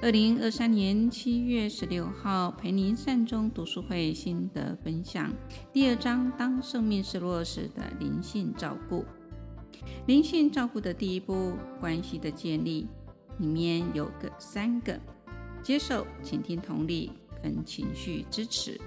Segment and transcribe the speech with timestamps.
[0.00, 5.32] 二零二三年七月十六号，陪您善终读书会心得分享
[5.72, 9.04] 第二章：当生命失落时的灵性照顾。
[10.06, 12.86] 灵性照顾的第一步，关系的建立，
[13.38, 14.98] 里面有个三个：
[15.62, 18.80] 接受、倾听、同理跟情绪支持。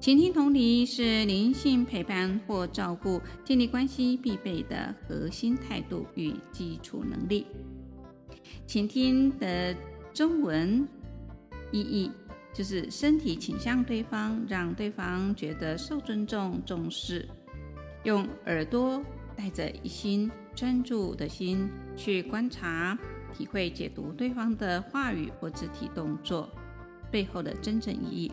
[0.00, 7.46] 倾听同理是灵性陪伴或照顾建立关系必备的核心态度与基础能力。
[8.70, 9.74] 倾听的
[10.14, 10.86] 中文
[11.72, 12.08] 意义
[12.54, 17.28] 就是身体倾向对方，让对方觉得受尊重、重视。
[18.04, 19.02] 用耳朵
[19.34, 22.96] 带着一心专注的心去观察、
[23.36, 26.48] 体会、解读对方的话语或肢体动作
[27.10, 28.32] 背后的真正意义。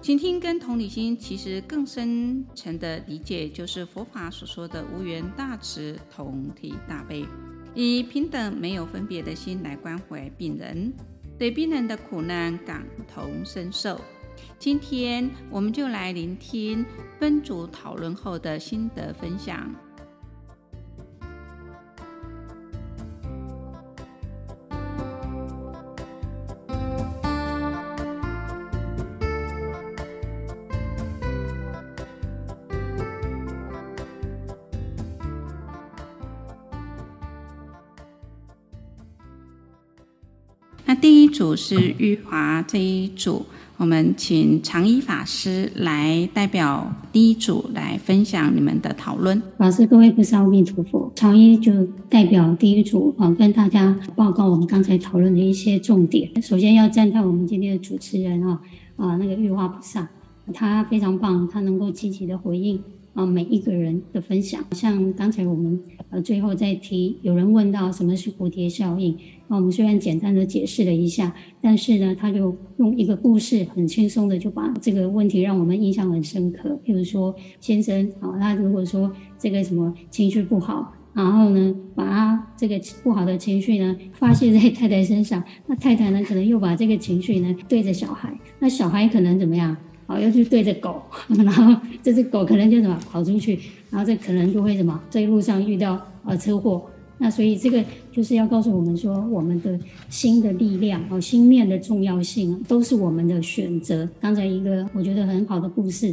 [0.00, 7.26] 倾听跟同理心其实更深层的理解，就是佛法所说的无缘大慈、同体大悲。
[7.74, 10.92] 以平等、没有分别的心来关怀病人，
[11.38, 14.00] 对病人的苦难感同身受。
[14.58, 16.84] 今天我们就来聆听
[17.18, 19.74] 分组讨论后的心得分享。
[41.40, 43.46] 组是玉华这一组，
[43.78, 49.42] 我们请常一法师来代表第一组来分享你们的讨论。
[49.56, 51.10] 法师，各位菩萨，阿弥陀佛。
[51.14, 51.72] 常一就
[52.10, 56.30] 代表第一组啊，跟大家报告我们刚才讨论的一些重点。
[56.42, 58.60] 首先要赞叹我们今天的主持人啊
[58.96, 60.06] 啊，那个玉华菩萨，
[60.52, 62.78] 他非常棒，他能够积极的回应。
[63.12, 69.16] 啊，每一个人的分享，像刚才我们呃最后再提，有人问到什么是蝴蝶效应，
[69.48, 76.80] 那我们虽然简单的解释了一下，但是呢，他就用一个故事很轻松的就把这个问题让我们印象很深刻。
[76.84, 89.76] 譬如说，先生啊，他如果说这个什么情绪不好，然后呢，把他这个不好的情绪呢发泄在太太身上，那太太呢可能又把这个情绪呢对着小孩，那小孩可能怎么样？
[90.10, 93.56] 好，又去对着狗，然后这只狗可能就什么跑出去，
[93.90, 96.84] 然后这可能就会什么在路上遇到呃车祸。
[97.16, 99.78] 那所以这个就是要告诉我们说，我们的
[100.08, 104.08] 心的力量哦，心念的重要性都是我们的选择。
[104.20, 106.12] 刚才一个我觉得很好的故事。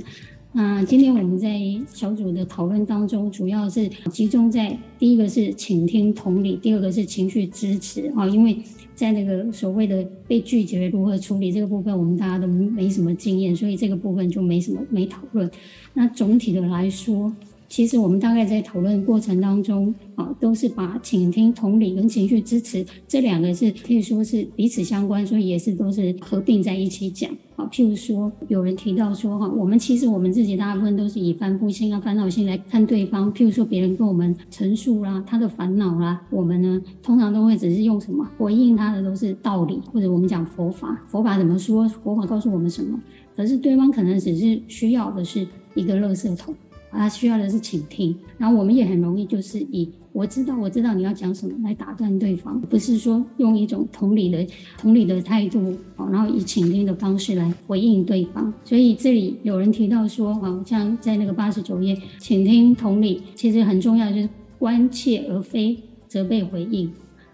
[0.51, 1.59] 那今天我们在
[1.91, 8.55] 小组的讨论当中，主要是集中在第一个是倾听同理，第二个是情绪支持啊，因为。
[8.97, 15.49] 在那个所谓的被拒绝如何处理这个部分，我们大家都没什么经验，所以这个部分就没什么没讨论。
[15.93, 17.31] 那总体的来说，
[17.67, 27.29] 其实我们大概在讨论过程当中啊，都是把倾听、同理跟情绪支持这两个是可以说是彼此相关，所以也是都是合并在一起讲。
[27.57, 33.33] 啊，譬如说有人提到说哈，我们其实我们自己大部分都是以凡夫心啊、烦恼心来看对方。
[33.33, 41.89] 譬如说别人跟我们陈述啦，他的烦恼啦，我们呢通常都会只是用什么回应他的都是道理，或者我们讲佛法，佛法怎么说？
[41.89, 42.99] 佛法告诉我们什么？
[43.35, 46.53] 可是对方可能只是需要的是一个垃圾桶。
[46.97, 54.45] 他需要的是倾听，然后我们也很容易就是以我知道我知道你要讲什么来打断对方，不是说用一种同理的
[54.77, 55.77] 同理的态度，
[56.11, 58.51] 然后以倾听的方式来回应对方。
[58.63, 66.91] 所以这里有人提到说，好像在那个八十九页，倾听同理其实很重要，就是关切而非责备回应，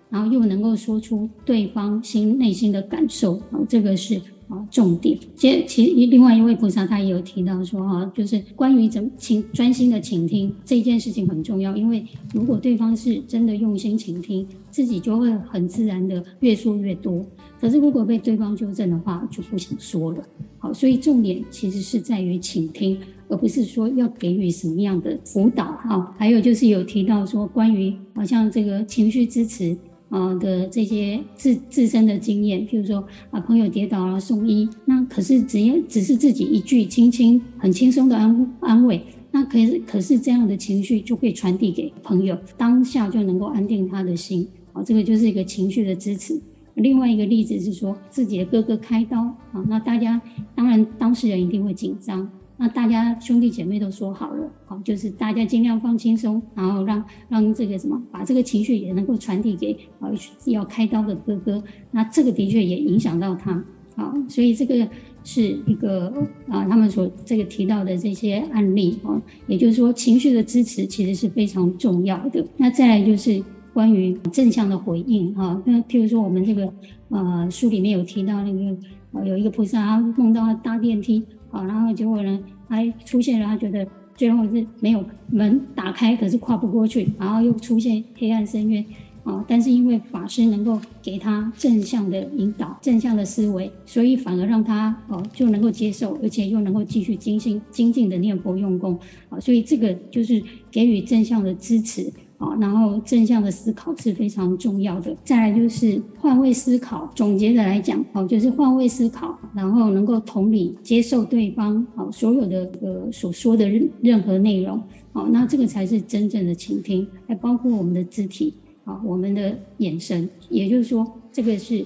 [0.09, 4.19] 然后又能够说出对方心内心的感受，这个是。
[4.53, 5.17] 啊，重点。
[5.35, 11.75] 其实，其实另外一位菩萨他也有提到说，哈，就是关于怎么倾专心的倾听这件事情很重要。
[11.75, 17.25] 因为如果对方是真的用心倾听，自己就会很自然的越说越多。
[17.59, 20.23] 可是如果被对方纠正的话，就不想说了。
[20.59, 22.99] 好，所以重点其实是在于倾听，
[23.29, 25.65] 而不是说要给予什么样的辅导。
[25.65, 29.75] 哈，还有就是有提到说，关于好像这个情绪支持。
[30.13, 44.47] 啊的这些自自身的经验，譬如说啊朋友跌倒了送医，那可是只要只是自己一句轻轻很轻松的安安慰，那可是可是这样的情绪就会传递给朋友，当下就能够安定他的心。
[44.73, 46.39] 啊，这个就是一个情绪的支持。
[46.75, 49.19] 另外一个例子是说自己的哥哥开刀
[49.51, 50.21] 啊，那大家
[50.53, 52.29] 当然当事人一定会紧张。
[52.63, 60.07] 那大家兄弟姐妹都说好了，好，就是大家尽量放轻松，然后让让这个什么，把这个情绪也能够传递给啊
[60.45, 61.61] 要开刀的哥哥。
[61.91, 63.51] 那这个的确也影响到他，
[63.97, 64.87] 啊，所以这个
[65.25, 66.07] 是一个
[66.47, 72.45] 啊，他们所这个提到的这些案例啊，也就是说情绪的支持其实是非常重要的。
[72.55, 73.43] 那再来就是
[73.73, 76.73] 关于正向的回应啊，那譬如说我们这个
[77.09, 78.73] 呃书里面有提到那个
[79.11, 81.25] 啊有一个菩萨梦到他搭电梯。
[81.53, 88.83] 啊，然后结果呢，还出现了，他觉得最后是没有门打开，可是跨不过去，然后又出现黑暗深渊，
[89.23, 98.99] 啊，但是因为法师能够给他正向的引导、正向的思维，所以反而让他哦就能够接受，而且又能够继续精进、精进的念佛用功，
[99.29, 100.41] 啊，所以这个就是
[100.71, 102.11] 给予正向的支持。
[102.43, 105.15] 啊，然后正向的思考是非常重要的。
[105.23, 114.81] 再来就是换位思考，总结的来讲，哦，就是换位思考，然后能够同理接受对方，好，所有的呃所说的任任何内容，
[115.13, 118.53] 好，那这个才是真正的倾听，还包括我们的肢体，
[118.83, 121.85] 啊，我们的眼神，也就是说，这个是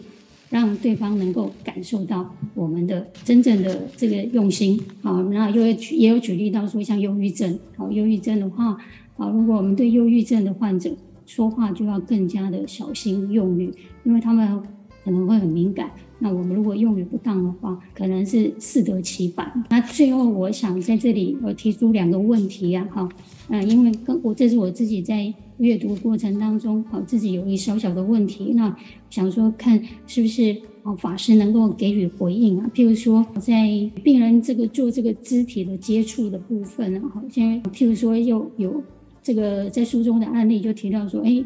[0.50, 8.76] 让对方能够感受到我们的真正的这个用心，好，那又举也有举例到说，像忧郁症，好，忧郁症的话。
[9.18, 10.92] 好，如果我们对忧郁症的患者
[11.26, 13.74] 说话，就要更加的小心用语，
[14.04, 14.62] 因为他们
[15.04, 15.90] 可能会很敏感。
[16.20, 19.64] 那我们如果用语不当的话，可能是适得其反。
[19.70, 23.10] 那最后，我想在这里我提出两个问题啊，哈，
[23.50, 28.76] 嗯，因为跟我这是我自己在阅读过程当中，好，自己有一小小的问题，那
[29.10, 32.72] 想说看是不是啊法师能够给予回应啊？
[32.74, 33.68] 譬如说，在
[34.04, 38.84] 病人这个做这个肢体的接触的部分啊，好像譬如说又有。
[39.28, 41.44] 这个在书中的案例就提到说，哎，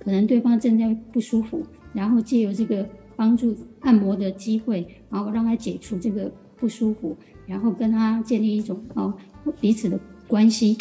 [0.00, 2.84] 可能对方正在不舒服，然后借由这个
[3.14, 7.16] 帮助按摩的机会，然后让他解除这个不舒服，
[7.46, 9.14] 然后跟他建立一种哦
[9.60, 9.96] 彼此的
[10.26, 10.76] 关系，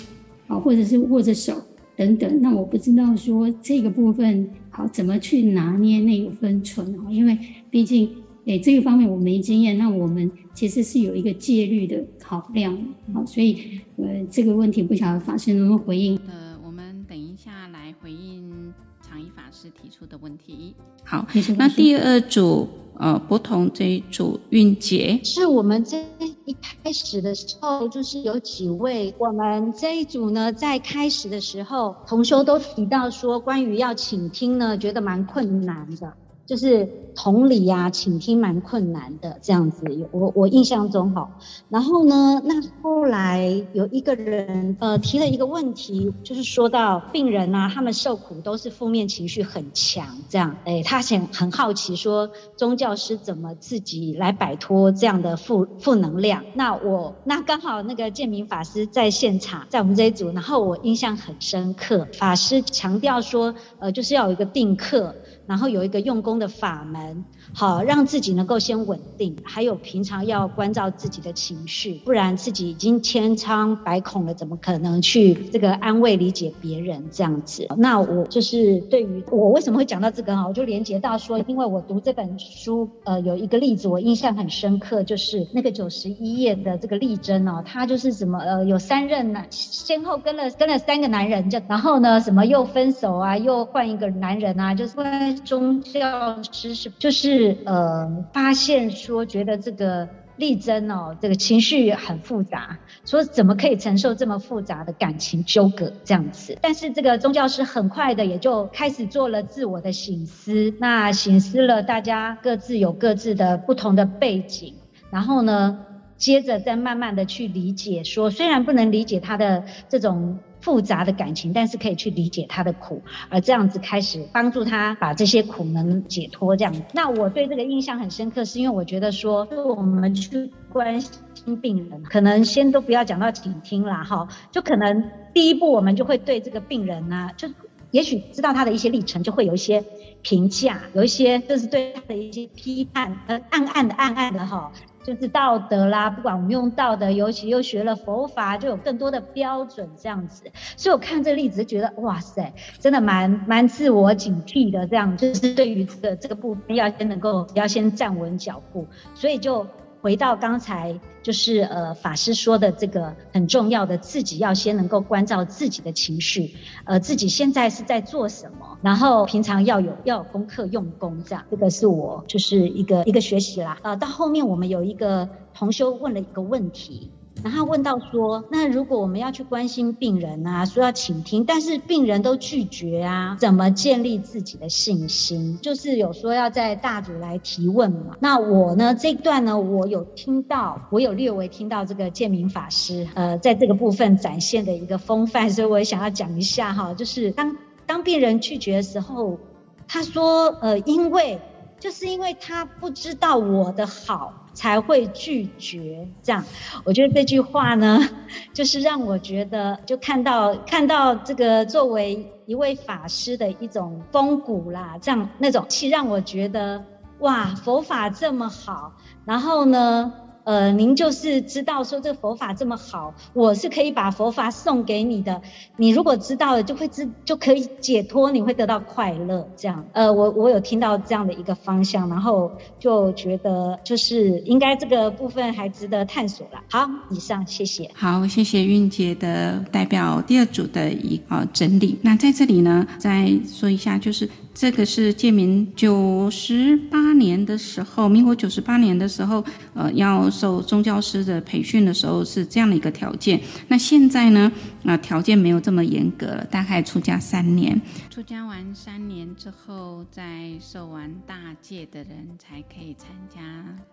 [0.48, 1.62] 啊，或者是握着手
[1.96, 2.42] 等等。
[2.42, 7.38] 那我不知道说这个部分好怎么去拿捏那个分寸啊，因为
[7.70, 8.10] 毕竟
[8.46, 12.78] 哎这个方面我没经验，那我们其实是有一个戒律的考量，
[13.14, 13.80] 好，所以。
[13.98, 16.20] 呃，这个问题不晓得法师能不能回应？
[16.28, 18.74] 呃，我们等一下来回应
[19.08, 20.74] 常一法师提出的问题。
[21.04, 26.04] 好，那第二组呃，不同这一组运节是我们这
[26.46, 36.12] 一开始的时候，就是有几位我们这一组呢，在开始的时候，同修都提到说，关于要倾听呢，觉得蛮困难的。
[36.46, 41.30] 就是同理呀、啊，倾听蛮困难的这样子，我我印象中哈。
[41.70, 56.44] 然后呢，那后来有一个人呃提了一个问题，就是说到病人啊，他们受苦都是负面情绪很强，这样，哎，他想很好奇说，宗教师怎么自己来摆脱这样的负负能量？
[56.54, 65.16] 那我那刚好那个建明法师在现场，在我们这一组，然后我印象很深刻，法师强调说，呃，就是要有一个定课。
[65.52, 77.68] 然后有一个用功的法门，好让自己能够先稳定，还有平常要关照自己的情绪，不然自己已经千疮百孔了，怎么可能去这个安慰理解别人这样子？
[77.78, 95.02] 那我就是对于我为什么会讲到这个哈，我就连接到说，因为我读这本书，呃，有一个例子我印象很深刻，就是那个九十一页的这个丽珍哦，她就是什么呃有三任男，先后跟了跟了三个男人，就然后呢什么又分手啊，又换一个男人啊，就是。
[95.44, 100.08] 宗教师是就是是呃发现说，觉得这个
[100.38, 106.58] 丽珍哦，这个情绪很复杂，说怎么可以承受这么复杂的感情纠葛这样子？
[106.62, 114.76] 但是这个宗教师很快的也就开始做了自我的省思，那省思了大家各自有各自的不同的背景，
[115.10, 115.80] 然后呢，
[116.18, 120.40] 接着再慢慢的去理解说，虽然不能理解他的这种。
[120.62, 126.56] 复杂的感情，但是可以去理解他的苦，而这样子开始帮助他把这些苦能解脱。
[126.56, 137.50] 这样子，那我对这个印象很深刻，是因为我觉得说，我们去关心病人，可能先都不要讲到倾听啦，哈，就可能第一步我们就会对这个病人呢、就
[137.90, 139.84] 也许知道他的一些历程，就会有一些
[140.22, 144.72] 评价，有一些就是对他的一些批判，呃，暗暗的暗暗的哈。
[145.04, 150.44] 就是道德啦，不管我们用道德，尤其又学了佛法，就有更多的标准这样子。
[150.78, 154.86] 所以我看这个例子，觉得哇塞，真的蛮蛮自我警惕的。
[154.86, 158.88] 这样就是对于这个这个部分，要先能够要先站稳脚步。
[159.16, 159.66] 所以就
[160.02, 166.56] 回到刚才，就是呃法师说的这个很重要的，自己要先能够关照自己的情绪，
[166.86, 168.71] 呃自己现在是在做什么。
[168.82, 173.78] 然后平常要有要有功课用功，这样这个是我就是一个一个学习啦。
[173.82, 177.12] 呃，到后面我们有一个同修问了一个问题。
[177.44, 185.58] 然后问到说，那如果我们要去关心病人啊，说要倾听，但是病人都拒绝啊，怎么建立自己的信心？
[185.60, 188.18] 就是有说要在大组来提问嘛。
[188.20, 197.56] 那我呢，这一段呢，我有听到，我有略微听到这个建明法师，呃，在这个部分展现的一个风范，所以我也想要讲一下哈，就是当
[197.92, 199.38] 当病人拒绝的时候，
[199.86, 201.42] 他说，呃，因为
[201.78, 204.34] 就是因为他不知道我的好。
[204.54, 206.44] 才会拒绝这样，
[206.84, 208.00] 我觉得这句话呢，
[208.54, 216.84] 就是让我觉得就看到看到这个作为一位法师的一种风骨啦，这样那种气让我觉得
[217.20, 218.94] 哇，佛法这么好，
[219.26, 220.14] 然后呢。
[220.44, 225.42] 呃，您就是知道说这佛法这么好，我是可以把佛法送给你的。
[225.78, 229.48] 你如果知道了，就会知就可以解脱，你会得到快乐。
[229.56, 236.62] 这样，呃，我我有听到这样的一个方向，然后就觉得就是应该这个部分还值得探索了。
[236.70, 237.90] 好，以上谢谢。
[237.94, 241.98] 好，谢谢韵姐的代表第二组的一个整理。
[242.02, 244.30] 那在这里呢，再说一下，就是。
[244.54, 249.42] 这个是建民九十八年的时候，民国九十八年的时候，
[249.74, 253.40] 呃，要受宗教师的培训的时候是这样的一个条件。
[253.68, 254.52] 那现在呢，
[254.84, 257.80] 啊、呃，条件没有这么严格了，大概出家三年。
[258.10, 263.42] 出家完三年之后，再受完大戒的人才可以参加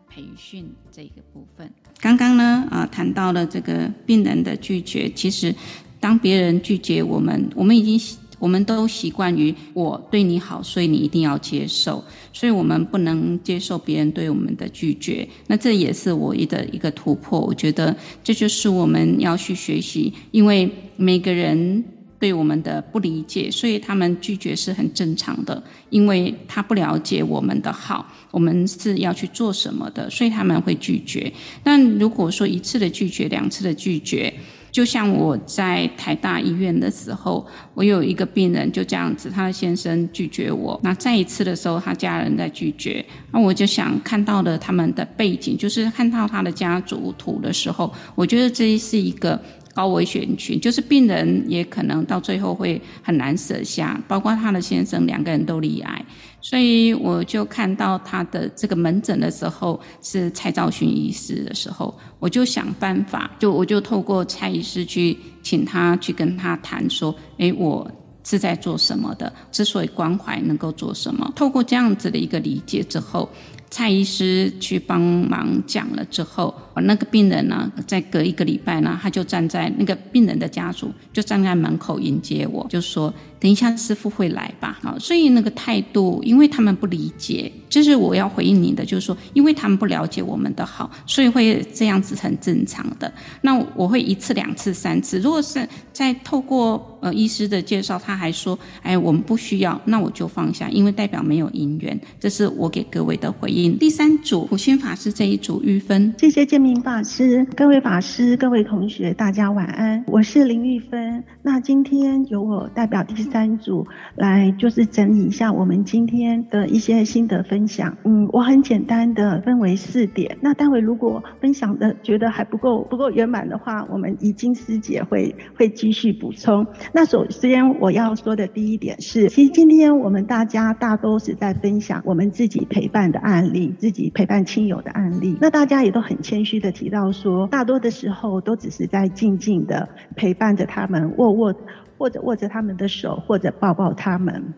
[0.09, 1.68] 培训这个部分。
[2.00, 5.54] 刚刚呢，啊、呃，谈到了这个病人的拒绝，其实
[5.99, 8.18] 当别人拒绝我们，我们已经。
[8.38, 12.02] 我们都习惯于我对你好，所以你一定要接受，
[12.33, 15.28] 所以我们不能接受别人对我们的拒绝。
[15.47, 17.40] 那这也是我的一个突破。
[17.40, 21.83] 我觉得这就是我们要去学习，因为每个人
[22.18, 31.33] 对我们的不理解，所以他们拒绝是很正常的，因为他不了解我们的好，我们是要去做什么的，所以他们会拒绝。
[31.62, 34.33] 但如果说一次的拒绝，两次的拒绝，
[34.71, 40.79] 就像我在台大医院的时候，我有一个病人就这样子，他的先生拒绝我。
[40.83, 49.41] 那再一次的时候，他家人在拒绝，那我就想看到了他们的背景，就是看到他的家族图的时候，我觉得这是一个
[49.75, 56.05] 高危险群，就是病人也可能到最后会很难舍下，包括他的先生两个人都罹癌。
[56.40, 67.90] 所以我就看到他的这个门诊的时候是蔡兆勋医师的时候，我就想办法，就我就透过蔡医师去请他去跟他谈说，诶，我
[68.25, 69.33] 是在做什么的？
[69.50, 71.33] 之所以关怀能够做什么？
[71.35, 73.28] 透过这样子的一个理解之后，
[73.68, 76.54] 蔡医师去帮忙讲了之后。
[76.83, 93.13] 那个病人呢，再隔一个礼拜呢，他就站在那个病人的家属就站在门口迎接我，就说：“等一下师傅会来吧。”啊，所以那个态度，因为他们不理解，就是我要回应你的，就是说，因为他们不了解我们的好，所以会这样子很正常的。
[93.43, 101.99] 那我会一次、两次、三次，如果是在透过呃医师的介绍，他还说：“哎，我们不需要”，那我就放下，因为代表没有因缘。
[102.21, 103.77] 这是我给各位的回应。
[103.79, 106.68] 第三组普心法师这一组玉芬，谢谢建明。
[106.77, 110.05] 法师，各位法师，各位同学，大家晚安。
[110.07, 111.25] 我是林玉芬。
[111.43, 117.97] 那今天由我代表第三组来，就是整理一下我们今天的一些心得分享。
[118.05, 120.37] 嗯，我很简单的分为四点。
[120.41, 126.67] 那待会如果分享的觉得还不够不够圆满的话，我们怡经师姐会会继续补充。
[126.93, 135.37] 那首先我要说的第一点是，其实今天我们大家大都是在分享我们自己陪伴的案例，自己陪伴亲友的案例。
[135.41, 136.58] 那大家也都很谦虚。
[136.59, 141.55] 的提到说，大多的时候都只是在静静的陪伴着他们，握握
[141.97, 144.55] 或者握着他们的手，或者抱抱他们。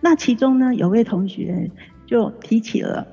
[0.00, 1.70] 那其中呢，有位同学
[2.06, 3.06] 就提起了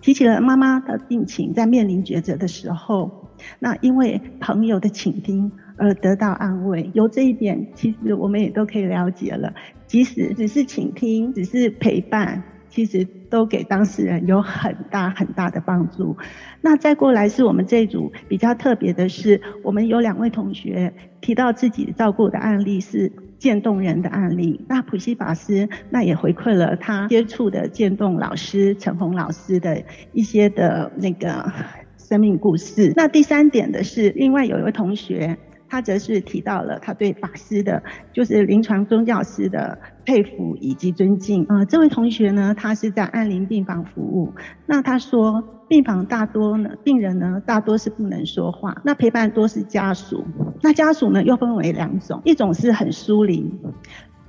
[0.00, 6.90] 提起了妈妈的病情，在面临抉择的时候，那因为朋友的倾听而得到安慰。
[6.94, 9.54] 由这一点，其实我们也都可以了解了，
[9.86, 12.42] 即使只是倾听，只是陪伴。
[12.74, 16.16] 其实都给当事人有很大很大的帮助。
[16.62, 24.64] 那再过来是我们这一组比较特别的是，我们有两位同学提到自己照顾的案例是渐冻人的案例。
[24.68, 31.52] 那普西法师那也回馈了他接触的渐冻老师陈红老师的一些的那个
[31.98, 32.94] 生命故事。
[32.96, 35.36] 那第三点的是，另外有一位同学。
[35.68, 41.46] 他则是提到了他对法师的，就是临床宗教师的佩服以及尊敬。
[41.48, 44.32] 呃，这位同学呢，他是在安宁病房服务。
[44.66, 48.80] 那他说，病房大多呢，病人呢，大多是不能说话。
[48.84, 50.24] 那陪伴多是家属。
[50.62, 53.52] 那家属呢，又分为两种，一种是很疏离，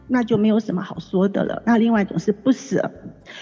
[0.07, 1.61] 那就没有什么好说的了。
[1.65, 2.91] 那另外一种是不舍，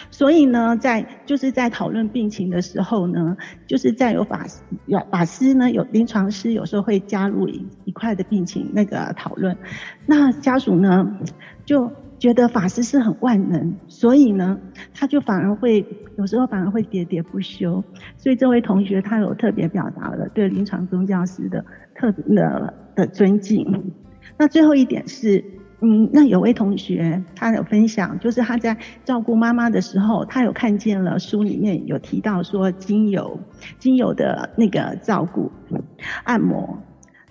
[0.10, 4.46] 所以呢，在就是在讨论病情的时候呢，就是在有法
[4.86, 9.58] 有法师呢，有临床师有时候会加入一一块的病情那个讨论，
[10.06, 11.18] 那家属呢
[11.66, 11.92] 就
[12.22, 14.60] 觉得法师是很万能，所以呢，
[14.94, 15.84] 他就反而会
[16.18, 17.84] 有时候反而会喋喋不休。
[18.16, 23.92] 所以这位同学他有特别表达了对临床宗教师的特的的尊敬。
[24.38, 25.44] 那最后一点是。
[25.84, 33.40] 嗯，那有位同学他有分享，就是他在照顾妈妈的时候，他有看见了书里面有提到说精油，
[33.80, 35.52] 精油的那个照顾
[36.24, 36.78] 按摩，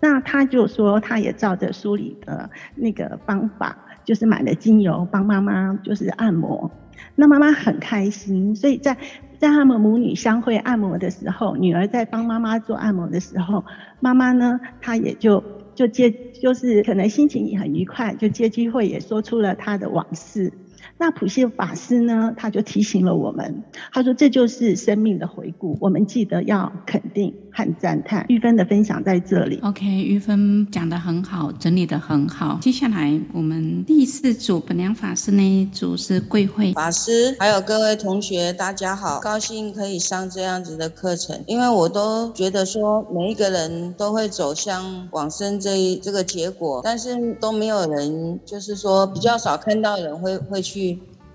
[0.01, 3.79] 那他就说他也照着书里的那个方法，
[4.11, 6.69] 就是买了精油帮妈妈就是按摩，
[7.15, 8.97] 那妈妈很开心，所以在
[9.39, 13.65] 在他们母女相会按摩的时候，女儿在帮妈妈做按摩的时候，
[14.01, 15.45] 妈妈呢，她也就。
[15.73, 20.53] 就借就是可能心情也很愉快，就借机会也说出了她的往事。
[21.01, 28.27] 那普谢法师呢，他就提醒了我们，他说这就是生命的回顾，我们记得要肯定和赞叹。
[28.29, 29.59] 玉芬的分享在这里。
[29.63, 32.59] OK，玉芬讲得很好，整理得很好。
[32.61, 50.90] 接下来我们第四组本良法师那一组是贵慧法师，还有各位同学，大家好，高兴可以上这样子的课程，因为我都觉得说每一个人都会走向往生这一这个结果，但是都没有人，就是说比较少看到人会会去。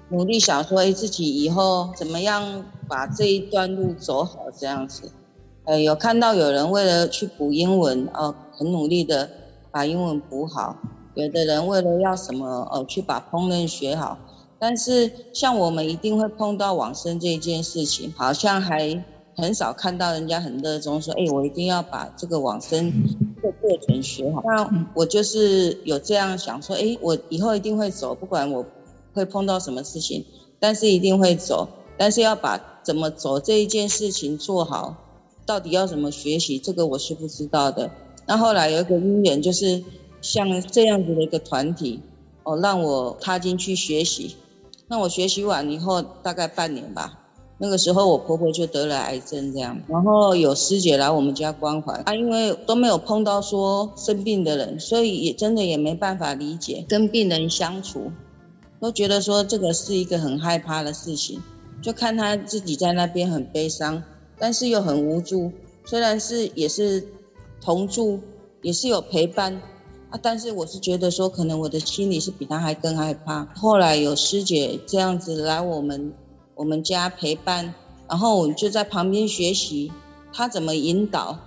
[0.10, 4.46] 努力想说，哎，自己以后怎么样把这一段路走好？
[4.56, 5.12] 这样子，
[5.64, 9.28] 呃，有看到有人为了去补英文，哦，很努力的
[9.72, 10.76] 把英文补好；
[11.16, 14.20] 有的人为了要什么，哦，去把烹饪学好。
[14.60, 19.04] 但是，像我们一定会碰到往生这件事情，好像还
[19.36, 22.92] 很少看到人家很热衷说，哎，我一定要把这个往生
[23.42, 24.44] 的过程学好。
[24.46, 28.64] 那我就是有这样想说，哎，我以后一定会走，不管我。
[29.16, 30.24] 会碰到什么事情，
[30.60, 31.68] 但是一定会走，
[31.98, 34.96] 但是要把怎么走这一件事情做好，
[35.46, 37.90] 到底要怎么学习，这个我是不知道的。
[38.28, 39.84] 那后来有一个因缘，就是
[40.22, 42.02] 像这样子的一个团体，
[42.44, 44.36] 哦，让我踏进去学习。
[44.88, 47.20] 那我学习完以后，大概半年吧，
[47.58, 58.12] 那个时候我婆婆就得了癌症，这样，然后有师姐来我们家关怀，啊，因为都没有碰到说生病的人，所以也真的也没办法理解跟病人相处。
[58.80, 61.42] 都觉得说这个是一个很害怕的事情，
[61.82, 64.04] 就看他自己在那边很悲伤，
[64.38, 65.52] 但是又很无助。
[65.86, 67.08] 虽然是也是
[67.62, 68.20] 同住，
[68.62, 69.62] 也是有陪伴
[70.10, 73.46] 啊，但是我是觉得说，可能我的心里是比他还更害怕。
[73.56, 76.14] 后来有师姐这样子来我们
[76.56, 77.74] 我们家陪伴，
[78.10, 79.92] 然后我就在旁边学习
[80.34, 81.40] 他怎么引导，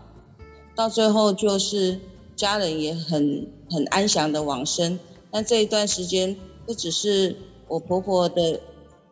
[0.74, 2.00] 到最后就是
[2.34, 4.98] 家人也很很安详的往生。
[5.30, 6.36] 那这一段时间。
[6.68, 7.34] 不只是
[7.66, 8.60] 我婆婆的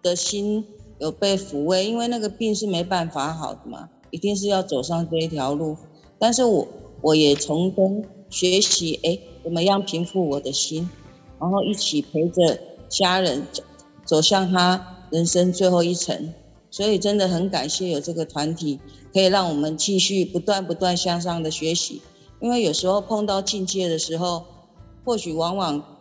[0.02, 0.62] 的心
[0.98, 5.74] 有被抚慰，因为那个病是没办法好的嘛，一定是要走上这一条路。
[6.18, 6.68] 但是我
[7.00, 10.86] 我也从中学习，哎，怎么样平复我的心，
[11.40, 12.58] 然后一起陪着
[12.90, 13.62] 家人走
[14.04, 16.34] 走向他人生最后一程。
[16.70, 18.78] 所以真的很感谢有这个团体，
[19.14, 22.02] 可以让我们继续不断不断向上的学习。
[22.38, 24.44] 因为有时候碰到境界的时候，
[25.06, 25.95] 或许往往。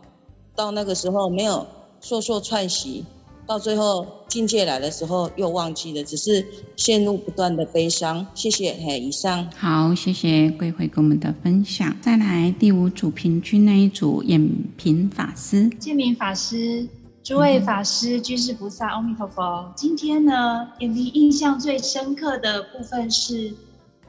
[0.56, 1.66] 到那个时候没有
[2.00, 3.04] 说说串习，
[3.46, 6.44] 到最后境界来的时候又忘记了，只是
[6.76, 8.26] 陷入不断的悲伤。
[8.34, 9.46] 谢谢，嘿，以上。
[9.54, 11.94] 好，谢谢贵慧给我们的分享。
[12.00, 15.68] 再来第五组平均那一组，眼平法师。
[15.78, 16.88] 建明法师，
[17.22, 19.70] 诸位法师、居士菩萨，阿弥陀佛。
[19.76, 23.52] 今天呢，眼平印象最深刻的部分是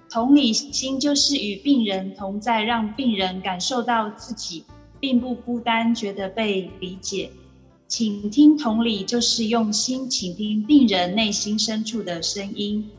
[0.09, 4.63] 同理心，就是与病人同在，让病人感受到自己。
[4.99, 7.29] 并不孤单，觉得被理解。
[7.87, 12.89] 倾听同理，就是用心倾听病人内心深处的声音，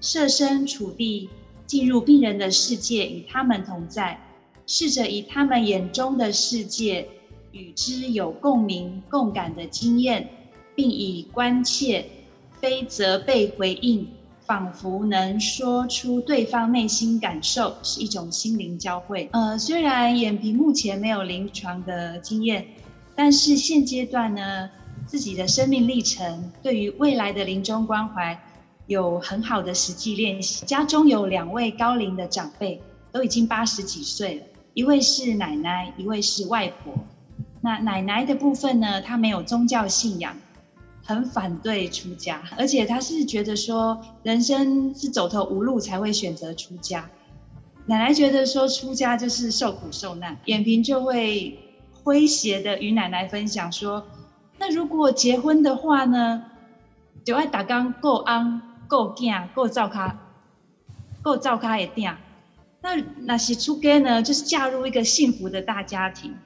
[0.00, 1.28] 设身处地
[1.66, 4.18] 进入病人的世界，与他们同在，
[4.66, 7.06] 试着以他们眼中的世界
[7.52, 10.28] 与之有共鸣、共感的经验，
[10.74, 12.06] 并以关切、
[12.58, 14.06] 非责备回应。
[14.48, 19.28] 仿佛能说出对方内心感受，是一种心灵交汇。
[19.32, 22.66] 呃，虽然眼皮目前没有临床的经验，
[23.14, 24.70] 但是现阶段呢，
[25.04, 28.40] 自己的生命历程对于未来的临终关怀
[28.86, 30.64] 有很好的实际练习。
[30.64, 32.80] 家中有两位高龄的长辈，
[33.12, 36.94] 都已经八十几岁了，一位是奶奶，一位是外婆。
[37.60, 40.34] 那奶奶的部分呢，她没有宗教信仰。
[41.08, 47.08] 很反对出家，而且他是觉得说人生是走投无路才会选择出家。
[47.86, 51.58] 奶奶觉得说出家就是受苦受难，延平就会
[52.04, 54.06] 诙谐的与奶奶分享说
[54.60, 56.44] ：“那如果结婚的话呢，
[57.24, 60.18] 就爱打刚够安够囝够照卡
[61.22, 62.14] 够照卡也定。
[62.82, 66.36] 那那是出家呢，就是嫁入一个幸福的大家庭，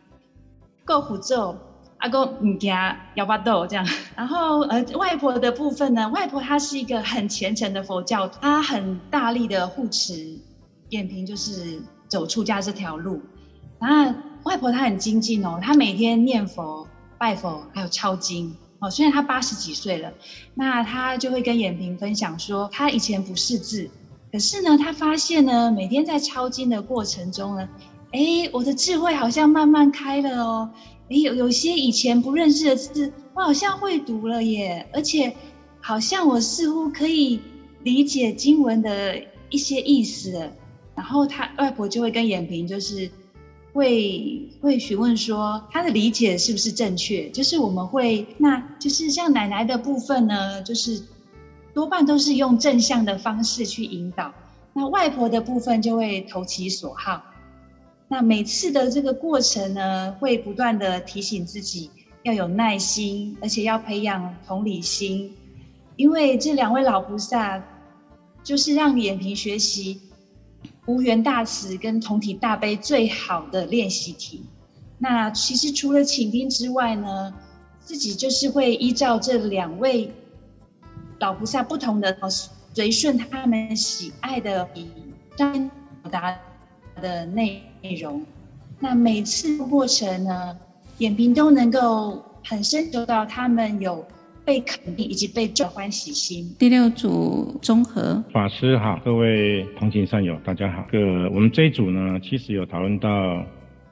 [0.85, 1.57] 够福州。”
[2.03, 2.75] 阿公，唔惊
[3.15, 3.87] 幺八豆这样。
[4.17, 10.37] 然后，呃，外婆的部分呢，外婆她是一个很虔诚的佛教徒，她很大力的护持
[10.89, 13.23] 延平，就是走出家这条路。
[13.79, 16.89] 然后，外婆她很精进哦，她每天念佛、
[17.19, 18.91] 拜佛，还有抄经哦。
[18.91, 20.13] 虽然她八十几岁了，
[20.55, 23.89] 那她就会跟眼平分享说，她以前不识字，
[24.33, 27.69] 可是呢，她发现呢，每天在抄经的过程中呢，
[28.13, 30.71] 哎，我的智慧好像慢慢开了哦。
[31.09, 35.35] 有有些以前不认识的字，我好像会读了耶，而且
[35.81, 37.41] 好像我似乎可以
[37.83, 39.19] 理解经文的
[39.51, 40.51] 一些意思。
[40.95, 43.11] 然后他外婆就会跟眼平，就是
[43.73, 47.31] 会会询问说他的理解是不是正确？
[47.31, 51.03] 就是我们会，那就是像奶奶的部分呢，就是
[51.73, 54.33] 多半都是用正向的方式去引导。
[54.75, 57.23] 那外婆的部分就会投其所好。
[58.13, 61.91] 那每次的这个过程呢，会不断的提醒自己
[62.25, 65.35] 要有耐心，而且要培养同理心，
[65.97, 67.65] 因为这两位老菩萨
[68.43, 69.99] 就是让延平学习
[70.85, 74.45] 无缘大慈跟同体大悲最好的练习题。
[74.99, 77.33] 那其实除了倾听之外呢，
[77.81, 80.13] 自己就是会依照这两位
[81.19, 82.15] 老菩萨不同的
[82.75, 84.67] 随顺他们喜爱的
[85.35, 85.49] 表
[86.11, 86.39] 达
[87.03, 87.61] 的内
[88.01, 88.25] 容，
[88.81, 90.57] 那每次过程呢，
[90.97, 94.03] 点评都能够很深受到他们有
[94.45, 96.49] 被肯定以及被受欢喜心。
[96.59, 100.87] 第六组综合法师好，各位同行善友大家好。
[100.93, 103.45] 个我们这一组呢，其实有讨论到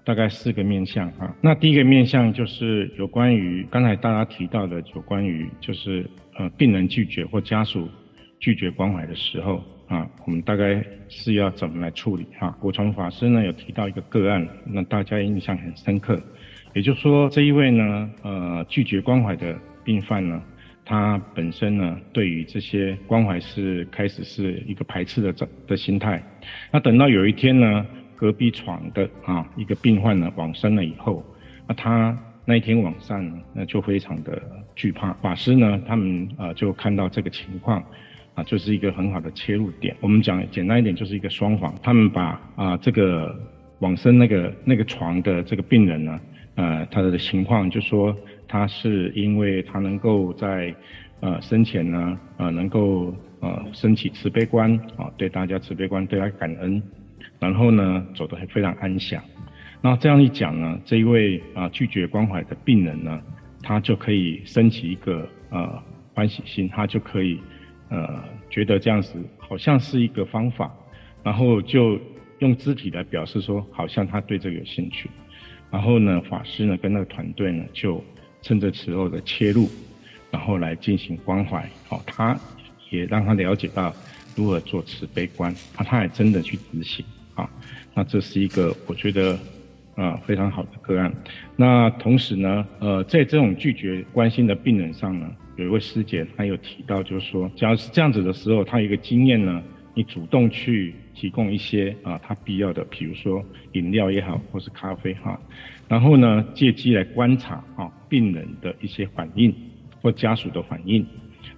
[0.04, 1.34] 大概四个面向啊。
[1.40, 7.88] 那第一个面向就是有关于刚才大家提到的，有关于就是呃病人拒绝或家属
[8.38, 9.60] 拒绝关怀的时候。
[9.90, 12.56] 啊，我们大概是要怎么来处理哈？
[12.60, 16.22] 果传法师呢有提到一个个案，那大家印象很深刻。
[16.74, 20.40] 也就是说，这一位呢，呃，拒绝关怀的病犯呢，
[20.84, 26.22] 他本身呢，对于这些关怀是开始是一个排斥的的心态。
[26.70, 31.24] 那等到有一天呢，隔壁床的啊一个病患呢往生了以后，
[31.66, 34.40] 那他那一天晚上呢，那就非常的
[34.76, 35.12] 惧怕。
[35.14, 37.84] 法师呢，他们呃就看到这个情况。
[38.34, 39.94] 啊，就是一个很好的切入点。
[40.00, 41.74] 我们讲简单一点，就是一个双簧。
[41.82, 43.36] 他们把啊这个
[43.80, 46.20] 往生那个那个床的这个病人呢，
[46.54, 48.16] 呃，他的情况就说
[48.46, 50.72] 他是因为他能够在
[51.20, 56.80] 呃生前呢，呃能够呃升起慈悲观啊，对大家慈悲观，对他感恩，
[57.40, 59.22] 然后呢走得非常安详。
[59.82, 63.20] 那这样一讲呢，这一位啊拒绝关怀的病人呢，
[63.60, 65.82] 他就可以升起一个呃
[66.14, 67.40] 欢喜心，他就可以。
[67.90, 70.72] 呃，觉得这样子好像是一个方法，
[71.24, 71.98] 然后就
[72.38, 75.10] 用肢体来表示说，好像他对这个有兴趣。
[75.72, 78.02] 然后呢，法师呢跟那个团队呢，就
[78.42, 79.68] 趁着时候的切入，
[80.30, 81.68] 然后来进行关怀。
[81.88, 82.38] 好、哦，他
[82.90, 83.92] 也让他了解到
[84.36, 87.04] 如何做慈悲观，啊，他也真的去执行。
[87.34, 87.48] 啊、哦，
[87.94, 89.34] 那这是一个我觉得
[89.96, 91.12] 啊、呃、非常好的个案。
[91.56, 95.28] 那同时呢，呃，在这种拒绝关心的病人上呢。
[95.60, 99.62] 有一位师姐，她有提到，就是说，假如是这样子的时候，她有一个经验呢，
[99.94, 105.38] 你主动去提供一些啊，她必要的，比如说饮料也好，或是咖啡哈，
[105.86, 109.54] 然后呢，借机来观察啊病人的一些反应
[110.00, 111.06] 或家属的反应。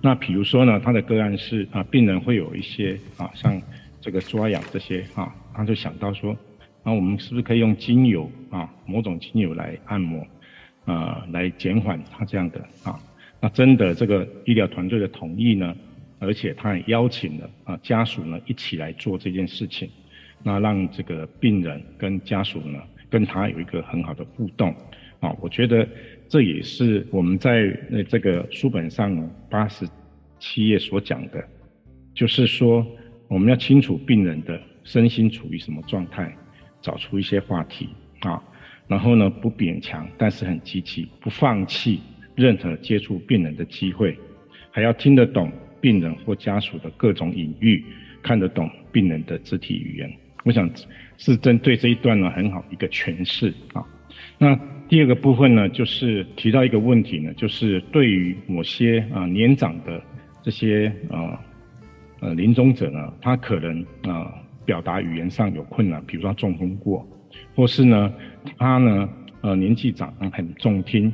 [0.01, 3.61] 那比如说呢，他的个案是啊，病人会有一些啊，像
[4.01, 6.37] 这个抓痒这些啊，他就想到说，
[6.83, 10.27] 那我们是不是可以用精油啊，某种精油来按摩
[10.87, 12.99] 啊，来减缓他这样的啊。
[13.45, 15.77] 那征得这个医疗团队的同意呢，
[16.21, 19.91] 而且他也邀请了啊家属呢一起来做这件事情，
[20.45, 24.73] 那让这个病人跟家属呢跟他有一个很好的互动
[25.19, 25.85] 啊，我觉得
[26.29, 29.89] 这也是我们在那这个书本上八十
[30.39, 31.45] 七页所讲的，
[32.15, 32.87] 就是说
[33.27, 36.33] 我们要清楚病人的身心处于什么状态，
[36.81, 37.89] 找出一些话题
[38.21, 38.41] 啊，
[38.87, 42.01] 然后呢不勉强，但是很积极，不放弃。
[42.35, 44.17] 任何接触病人的机会，
[44.71, 47.85] 还要听得懂病人或家属的各种隐喻，
[48.23, 50.11] 看得懂病人的肢体语言。
[50.45, 50.69] 我想
[51.19, 53.85] 是针对这一段呢很好一个诠释啊。
[54.39, 60.03] 那第二个部分呢，就是提到一个问题呢，就是对于某些啊年长的
[60.43, 61.39] 这些啊
[62.21, 64.33] 呃临终者呢，他可能啊
[64.65, 67.07] 表达语言上有困难，比如说中风过，
[67.55, 68.13] 或是呢
[68.57, 69.09] 他呢。
[69.45, 71.13] 呃年纪长很重听，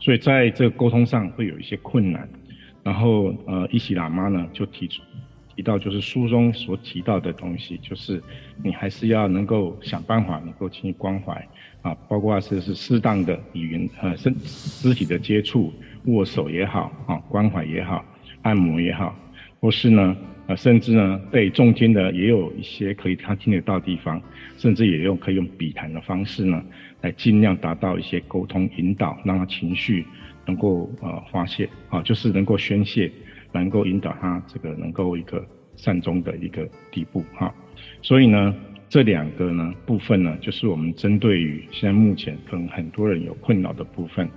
[0.00, 2.28] 所以在这个沟通上会有一些困难。
[2.82, 5.02] 然后呃伊西喇嘛呢就提出
[5.54, 8.20] 提到就是书中所提到的东西，就是
[8.64, 11.46] 你还是要能够想办法能够进行关怀
[11.82, 15.72] 啊，包括是是适当的语言呃身肢体的接触，
[16.06, 18.02] 握手也好啊，关怀也好，
[18.42, 19.14] 按摩也好，
[19.60, 20.16] 或是呢。
[20.46, 24.20] 啊，甚至呢，被重听的也有一些可以他听得到的地方，
[24.58, 26.60] 甚至也用可以用笔谈的方式呢，
[27.00, 30.04] 来尽量达到一些沟通引导，让他情绪
[30.46, 33.10] 能够呃发泄啊，就是能够宣泄，
[33.52, 37.54] 能够引导他这个能够一个善终的一个地步哈。
[38.02, 38.54] 所以呢，
[38.88, 44.28] 这两个呢部分呢，就是我们针对于现在目前可能很多人有困扰的部分，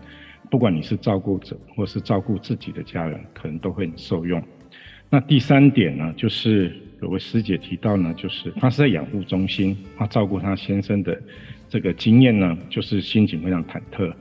[0.50, 4.42] 不管你是照顾者或是照顾自己的家人，可能都会很受用。
[5.10, 11.22] 那第三点呢，就是有位师姐提到呢，就是她是在养护中心，她照顾她先生的
[11.74, 14.14] 这个经验呢，就是心情非常忐忑。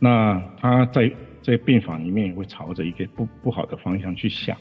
[0.00, 1.12] 那他在
[1.42, 4.56] 在病房里面也会朝着一个不不好的方向去想，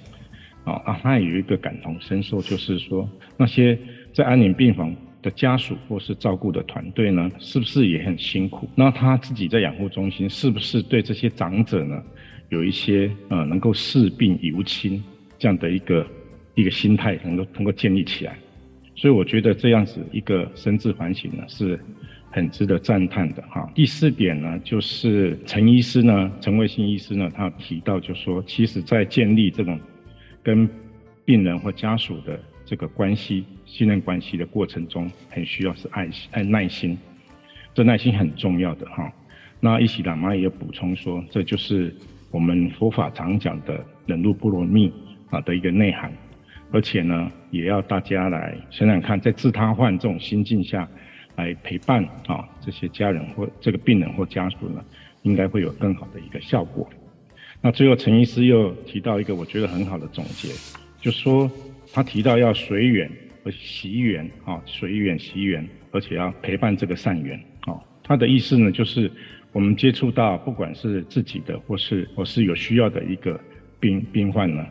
[0.65, 3.79] 啊，啊，她也有一个感同身受，就是说那些
[4.11, 8.67] 在安宁病房的家属或是照顾的团队呢，是不是也很辛苦？
[8.75, 12.03] 那他自己在养护中心，是不是对这些长者呢，
[12.49, 15.01] 有一些呃能够视病犹亲？
[15.39, 16.05] 这样的一个
[16.55, 18.37] 一个心态能够能够建立起来，
[18.95, 21.79] 所以我觉得这样子一个深自反省呢，是
[22.33, 23.71] 很值得赞叹的哈。
[23.73, 29.79] 第四点呢，就是陈医师呢，陈卫信医师呢，他提到就说，其实在建立这种
[30.43, 30.67] 跟
[31.23, 36.97] 病人或家属的这个关系、信任关系的过程中，很需要是爱心、爱耐心，
[37.73, 39.09] 这耐心很重要的哈。
[39.61, 41.95] 那伊西喇嘛也补充说，这就是
[42.31, 44.91] 我们佛法常讲的忍辱波罗蜜。
[45.29, 46.13] 啊的一个内涵，
[46.71, 50.87] 而且呢，也要大家来想想看，在自他换这种心境下，
[51.35, 54.83] 来陪伴啊这些家人或这个病人或家属呢，
[55.21, 56.89] 应该会有更好的一个效果。
[57.61, 60.49] 那最后陈医师又提到一个我觉得很好的总结，
[60.99, 61.49] 就说
[61.93, 63.09] 他提到要随缘
[63.43, 67.79] 和惜缘啊，随缘惜缘，而且要陪伴这个善缘啊。
[68.03, 69.09] 他的意思呢，就是
[69.51, 73.39] 我们接触到不管是自己的或是或是有需要的一个
[73.79, 74.65] 病病患呢。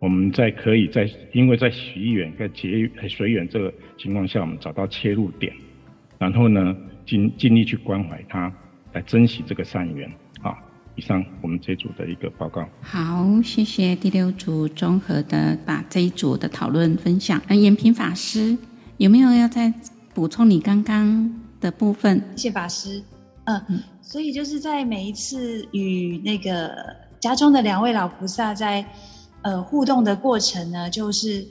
[0.00, 5.50] 我们在可以在，因为在惜缘跟结随缘这个情况下，我们找到切入点，
[6.18, 6.74] 然后呢，
[7.06, 8.52] 尽尽力去关怀他，
[8.92, 10.10] 来珍惜这个善缘。
[10.40, 10.56] 好，
[10.94, 12.66] 以上我们这一组的一个报告。
[12.80, 17.40] 好，谢谢第六组综合的把这一组的讨论分享。
[17.48, 18.56] 那延平法师
[18.96, 19.72] 有没有要再
[20.12, 22.22] 补充你刚刚的部分？
[22.36, 23.02] 谢谢法师。
[23.44, 26.74] 嗯嗯，所以就是在每一次与那个
[27.20, 28.84] 家中的两位老菩萨在。
[29.46, 31.46] 呃，互动的过程呢，就是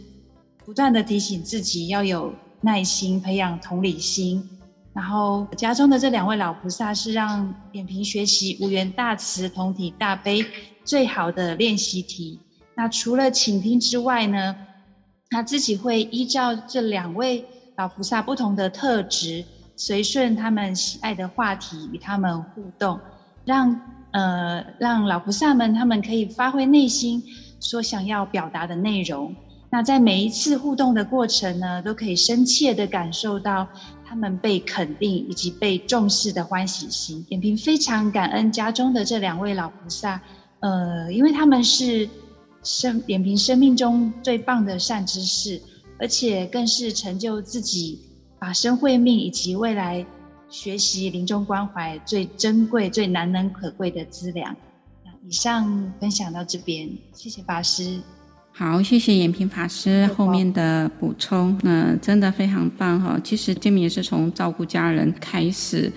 [0.65, 4.49] 不断的提醒自己要有耐心，培养同理心。
[4.93, 10.45] 然后家中的这两位老菩萨是让延平学习无缘大慈、同体大悲
[10.84, 12.39] 最好的练习题。
[12.76, 14.56] 那除了倾听之外呢，
[15.30, 17.45] 他自己会依照这两位
[17.76, 19.43] 老菩萨不同的特质，
[19.76, 22.99] 随顺他们喜爱的话题与他们互动，
[23.45, 23.80] 让
[24.12, 27.21] 呃让老菩萨们他们可以发挥内心。
[27.60, 29.34] 所想要表达的内容，
[29.74, 33.68] 那在每一次互动的过程呢，都可以深切的感受到
[34.06, 37.26] 他们被肯定以及被重视的欢喜心。
[37.30, 40.22] 延平非常感恩家中的这两位老菩萨，
[40.60, 42.08] 呃，因为他们是
[42.62, 45.60] 生延平生命中最棒的善知识，
[45.98, 48.00] 而且更是成就自己
[48.40, 50.06] 法身慧命以及未来
[50.50, 54.56] 学习临终关怀最珍贵、最难能可贵的资粮。
[55.28, 58.00] 以上分享到这边，谢谢法师。
[58.56, 63.20] 好，谢谢延平法师后面的补充，那真的非常棒哈。
[63.24, 65.92] 其实建明也是从照顾家人开始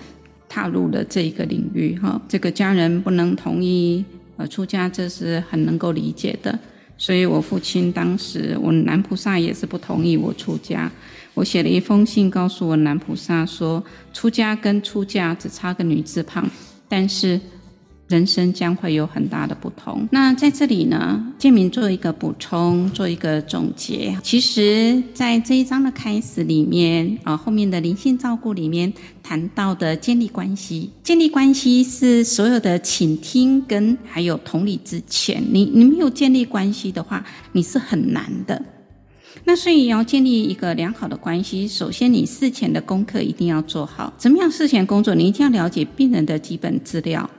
[0.49, 2.19] 踏入了这一个领域哈。
[2.27, 4.03] 这个家人不能同意
[4.37, 6.57] 呃出家，这是很能够理解的。
[6.97, 10.91] 所以我父亲当时，我男菩萨也是不同意我出家。
[11.35, 16.49] 我写了一封信告诉我男菩萨说，出家跟出嫁只差个女字旁，
[16.89, 17.39] 但是。
[18.07, 20.07] 人生将会有很大的不同。
[20.11, 24.17] 那在这里呢，建明做一个补充，做一个总结。
[24.23, 28.91] 其实，在这一章的开始里面，啊，后面的灵性照顾里面
[29.21, 38.63] 谈到的建立关系，建立关系是所有的倾听跟还有同理之前，你你没有建立关系的话，你是很难的。
[39.43, 44.11] 那所以要建立一个良好的关系，首先你事前的功课一定要做好。
[44.17, 45.13] 怎么样事前工作？
[45.13, 47.29] 你一定要了解病人的基本资料。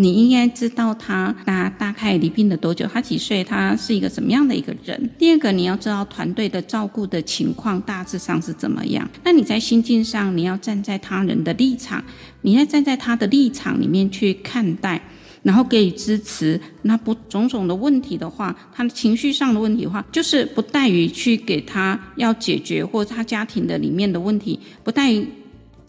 [0.00, 5.10] 你应该知道他大大概离病了多久，他几岁，他是一个什么样的一个人。
[5.18, 9.06] 第二个，你要知道团队的照顾的情况大致上是怎么样。
[9.22, 12.02] 那你在心境上，你要站在他人的立场，
[12.40, 15.02] 你要站在他的立场里面去看待，
[15.42, 16.58] 然后给予支持。
[16.80, 25.28] 那不种种的问题的话，他的情绪上的问题的话，就是不带于去给他要解决，或者他家庭的里面的问题，不带于。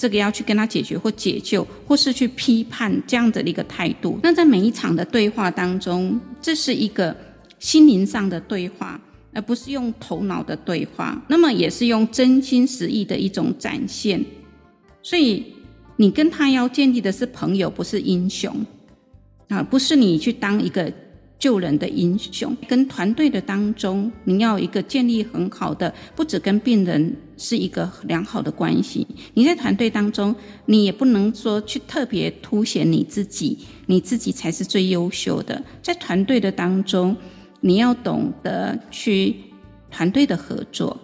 [0.02, 4.20] 这个要去跟他解决或解救，或是去批判这样的一个态度。
[4.24, 7.16] 那在每一场的对话当中，这是一个
[7.60, 9.00] 心灵上的对话，
[9.32, 11.24] 而不是用头脑的对话。
[11.28, 14.26] 那么也是用真心实意的一种展现。
[15.04, 15.46] 所以
[15.98, 18.66] 你跟他要建立的是朋友，不是英雄
[19.50, 20.92] 啊，不是你去当一个。
[21.42, 29.08] 救人的英雄，跟团队的当中，你要一个建立很好的，不只跟病人是一个良好的关系。
[29.34, 30.36] 你在团队当中，
[30.68, 35.60] 你也不能说去特别凸显你自己，你自己才是最优秀的。
[35.82, 37.18] 在团队的当中，
[37.60, 39.36] 你要懂得去
[39.90, 40.96] 团队的合作，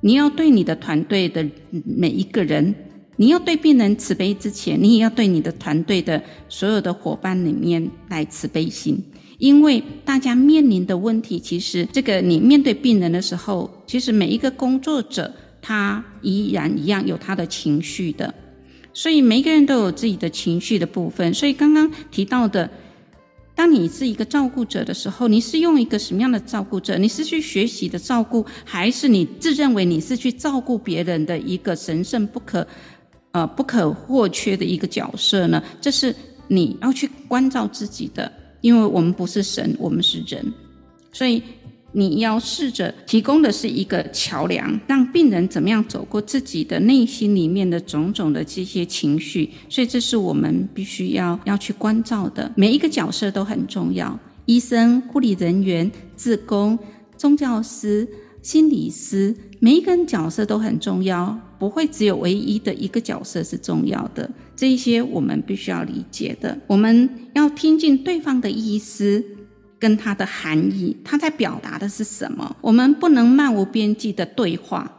[0.00, 1.44] 你要对你的团队的
[1.84, 2.72] 每一个人，
[3.16, 9.02] 你要对病人慈悲之前，你也要对你的团队的所有的伙伴里面来慈悲心。
[9.38, 18.34] 因为大家面临的问题，其实这个你面对病人的时候，其实每一个工作者他依然一样有他的情绪的，
[18.94, 21.34] 所以每一个人都有自己的情绪的部分。
[21.34, 22.70] 所以刚刚提到的，
[23.54, 26.96] 当你是一个照顾者的时候，你是用一个什么样的照顾者？
[26.96, 32.66] 你是去学习的照顾，还是你自认为你是去照顾别人的一个神圣不可
[33.32, 35.62] 呃不可或缺的一个角色呢？
[35.80, 36.14] 这是
[36.48, 38.32] 你要去关照自己的。
[38.60, 40.52] 因为我们不是神，我们是人，
[41.12, 41.42] 所以
[41.92, 49.50] 你要试着提供的是一个桥梁，让病人怎么样走过自己的内心里面的种种的这些情绪。
[49.68, 52.50] 所以这是我们必须要要去关照的。
[52.54, 56.78] 每一个角色都很重要，医生、护理人员、志工、
[57.16, 58.06] 宗教师、
[58.42, 61.40] 心理师，每一个人角色都很重要。
[61.58, 66.58] 不会只有唯一的一个角色是重要的，这一些我们必须要理解的。
[66.66, 69.22] 我们要听进对方的意思
[69.78, 72.56] 跟他的含义，他在表达的是什么。
[72.62, 74.90] 我们不能漫无边际的对话，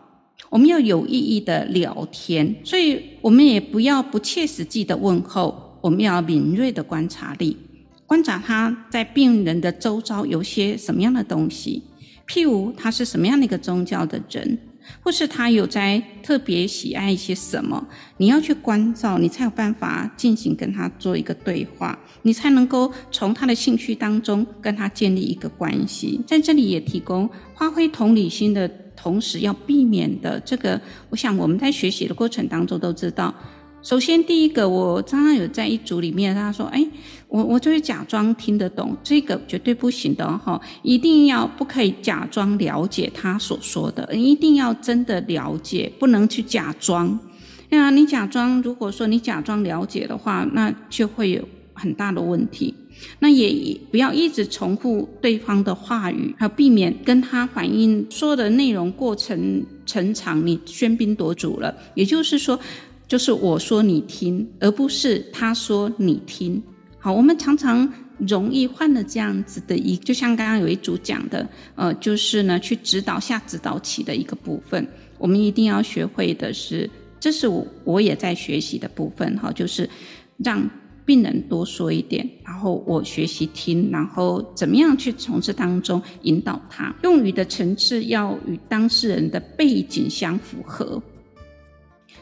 [0.52, 2.56] 我们要有意义的聊天。
[2.64, 7.58] 所以，我们也不要不切实际的问候，我们要敏锐的观察力，
[8.06, 11.82] 观察他在病人的周遭有些什么样的东西，
[12.28, 14.60] 譬如他是什么样的一个宗教的人。
[15.02, 26.20] 或是他有在特别喜爱一些什么，你要去关照，你才有办法进行跟他做一个对话，你才能够从他的兴趣当中跟他建立一个关系。
[26.28, 33.34] 在这里也提供发挥同理心的同时，要避免的这个，我想我们在学习的过程当中都知道。
[33.84, 36.86] 首先，第一个，我常常有在一组里面，他说：“哎，
[37.28, 47.20] 我我就是假装听得懂，这个绝对不行的哈，一定要不可以假装了解他所说的，一定要真的了解，不能去假装。
[47.70, 52.74] 那你假装，如果说你假装了解的话，那就会有很大的问题。
[53.20, 61.76] 那也不要一直重复对方的话语，还有避免跟他反映说的内容过程成长，你喧宾夺主了。
[61.94, 62.60] 也就是说。”
[63.08, 66.62] 就是我说你听，而不是他说你听。
[67.08, 74.86] 好，我们常常容易犯了这样子的一，就像刚刚有一组讲的，呃，就是呢去指导下指导起的一个部分。
[75.18, 79.90] 我们一定要学会的是，这是我我也在学习的部分哈，就是
[80.36, 80.70] 让
[81.06, 86.94] 病人多说一点，然后我学习听，然后怎么样去从这当中引导他。
[87.04, 91.02] 用语的层次要与当事人的背景相符合。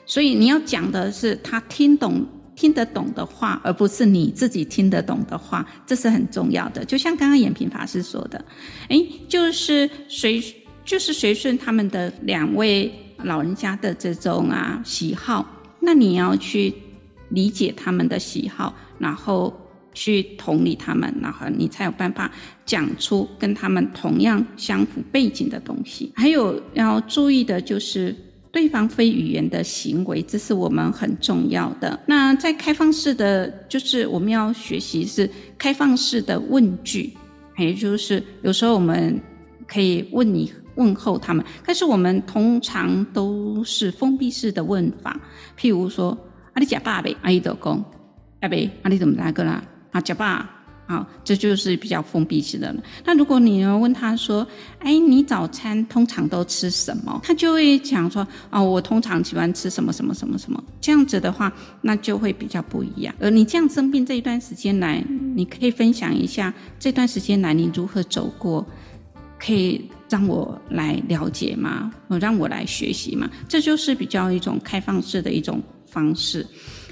[0.05, 2.23] 所以你要讲的是他听懂、
[2.55, 6.83] 听得懂的话，而不是你自己听得懂的话，这是很重要的。
[6.85, 8.43] 就像刚刚延平法师说的，
[8.87, 10.41] 诶，就是随
[10.85, 12.91] 就是随顺他们的两位
[13.23, 15.45] 老人家的这种啊喜好，
[15.81, 16.73] 那你要去
[17.29, 19.53] 理解他们的喜好，然后
[19.93, 22.31] 去同理他们，然后你才有办法
[22.65, 26.11] 讲出跟他们同样相符背景的东西。
[26.15, 28.15] 还有要注意的就是。
[28.55, 31.99] 对方非语言的行为，这是我们很重要的。
[32.05, 37.11] 那在开放式的，就是我们要学习是开放式的问句，
[37.57, 39.19] 也就是有时候我们
[39.67, 45.19] 可以问你问候他们，但是我们通常都是封闭式的问法。
[45.59, 46.17] 譬如说，
[46.53, 47.83] 阿里假爸呗，阿姨的公，
[48.39, 49.61] 阿伯，阿里怎么来个啦？
[49.91, 50.49] 啊，假爸，
[50.87, 52.83] 啊，这就是比较封闭式的了。
[53.03, 54.45] 那如果你要问他说，
[54.79, 57.19] 哎，你早餐通常都吃什么？
[57.23, 60.63] 他就会讲说，哦，我通常喜欢吃什么什么什么什么。
[60.79, 63.13] 这样子的话，那就会比较不一样。
[63.19, 65.03] 而你这样生病这一段时间来，
[65.35, 68.65] 你可以分享一下这段时间来你如何走过，
[69.39, 71.91] 可以让我来了解吗？
[72.21, 73.27] 让我来学习吗？
[73.49, 76.45] 这就是比较一种开放式的一种方式。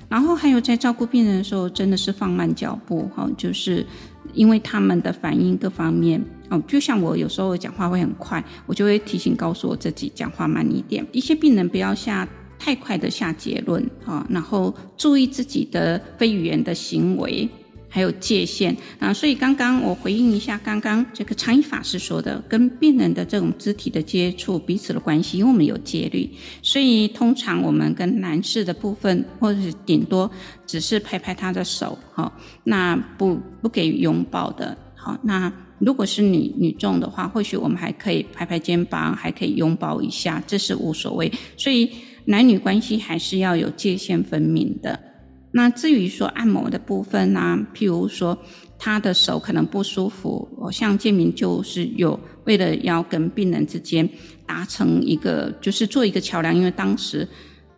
[0.10, 3.86] 然后还有在照顾病人的时候，真的是放慢脚步哈，就是
[4.34, 11.06] 因为他们的反应各方面哦，就像我有时候讲话会很快，我就会提醒告诉我自己讲话慢一点。
[11.12, 12.28] 一些病人不要下
[12.60, 17.50] 太快的下结论啊，然后注意自己的非语言的行为。
[17.94, 18.76] 还有界限。
[18.98, 26.28] 啊，所以刚刚我回应一下刚刚这个常一法师说的，跟病人的这种肢体的接触，彼此的关系，因为我们有戒律，
[26.64, 30.30] 所以通常我们跟男士的部分，或者是顶多
[30.66, 32.34] 只是拍拍他的手，好，
[32.64, 41.88] 那不不给拥抱的，好，那如果是女女众的话，或许我们还可以拍拍肩膀，还可以拥抱一下，这是无所谓，所以
[42.26, 45.13] 男女关系还是要有界限分明的。
[45.56, 48.36] 那至于说按摩的部分呢、譬如说
[48.80, 54.10] 他的手可能不舒服，我像建明就是有为了要跟病人之间
[54.48, 57.28] 达成一个，就是做一个桥梁，因为当时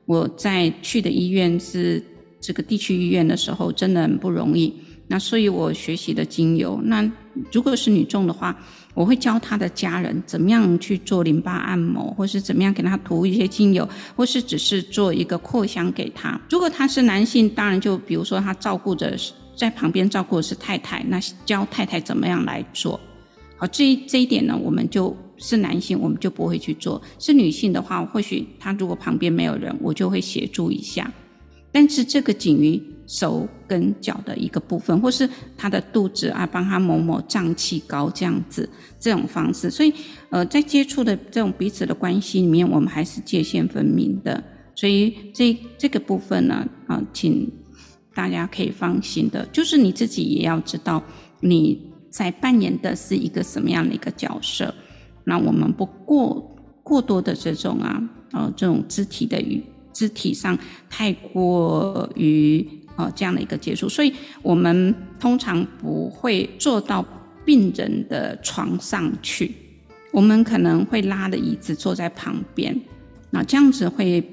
[0.05, 2.01] 我在去的医院是
[2.39, 4.73] 这个地区医院的时候，真的很不容易。
[5.07, 7.11] 那所以我学习的精油，那
[7.51, 8.55] 如果是女众的话，
[8.93, 16.39] 我会教她的家人怎么样去做淋巴按摩，或是怎么样给她涂一些精油，或是只是做一个扩香给她。
[16.49, 19.15] 如果他是男性，当然就比如说他照顾着
[19.55, 22.99] 在旁边照顾的是太太，那教太太怎么样来做。
[23.57, 27.01] 好，这一这一点呢，我们就是男性，我们就不会去做。
[27.19, 31.11] 是女性的话，或许她如果旁边没有人，我就会协助一下。
[31.71, 38.67] 但是这个仅于手跟脚的一个部分，或是他的肚子啊，帮他抹抹胀气膏这样子，
[38.99, 39.69] 这种方式。
[39.69, 39.93] 所以，
[40.29, 44.43] 呃，在接触的这种彼此的关系里面，我们还是界限分明的。
[44.73, 47.51] 所以这这个部分呢，啊、请
[48.13, 51.03] 大家可以放心的，就是你自己也要知道
[51.41, 51.79] 你
[52.09, 54.73] 在扮演的是一个什么样的一个角色。
[55.23, 58.01] 那我们不过过多的这种啊，
[58.31, 59.63] 呃，这种肢体的语。
[59.93, 67.05] 肢体上太过于呃这样的一个接触，所以我们通常不会坐到
[67.43, 69.51] 病人的床上去，
[70.11, 72.79] 我们可能会拉着椅子坐在旁边，
[73.29, 74.23] 那这样子会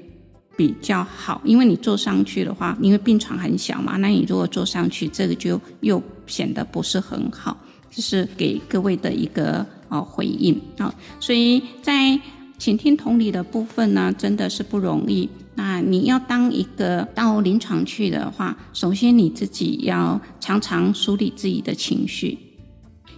[0.55, 7.57] 比较好，因为你坐上去的话，因为病床很小嘛，那你如果坐上去，这个就又显得不是很好，
[7.91, 10.59] 这是给各位的一个呃回应。
[10.77, 12.19] 啊，所以在
[12.57, 15.27] 倾听同理的部分呢，真的是不容易。
[15.55, 22.37] 那你要当一个到临床去的话，首先你自己要常常梳理自己的情绪，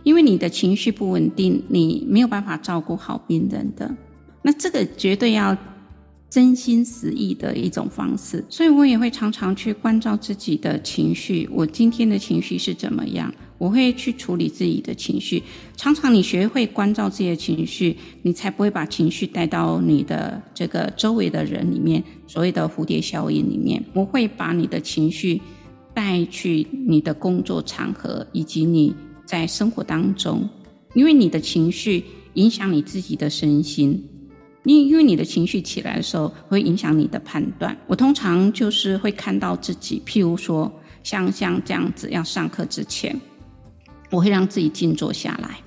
[0.04, 3.96] 因为你的情绪不稳定，你没有办法照顾好病人的。
[4.42, 5.58] 那这个绝对要
[6.30, 13.34] 真心实意的一种方式，所以我也会常常去关照自己的情绪，我今天的情绪是怎么样。
[13.58, 15.42] 我会去处理自己的情绪，
[15.78, 25.42] 常常你学会关照自己的情绪，你才不会把情绪带到你的这个周围的人里面，所谓的蝴蝶效应里面，不会把你的情绪
[25.94, 28.94] 带去你的工作场合以及你
[29.26, 30.50] 在生活当中，
[30.94, 32.04] 因为你的情绪
[32.34, 34.04] 影响你自己的身心，
[34.66, 37.78] 因因为你的情绪起来的时候会影响你的判断。
[37.88, 40.70] 我通常就是会看到自己，譬如说
[41.04, 43.18] 像像这样子要上课之前。
[44.10, 45.58] 我会让自己静坐下来，